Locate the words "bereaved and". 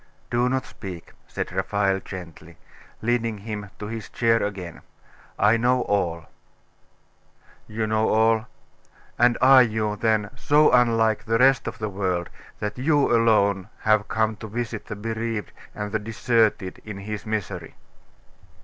14.95-15.91